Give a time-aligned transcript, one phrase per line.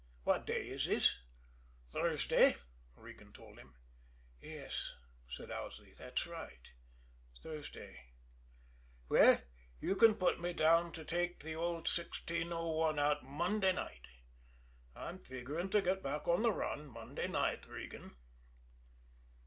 [0.23, 1.19] What day is this?"
[1.89, 2.55] "Thursday,"
[2.95, 3.75] Regan told him.
[4.41, 4.93] "Yes,"
[5.29, 6.71] said Owsley, "that's right
[7.43, 8.07] Thursday.
[9.09, 9.39] Well,
[9.79, 14.07] you can put me down to take the old 1601 out Monday night.
[14.95, 18.15] I'm figuring to get back on the run Monday night, Regan."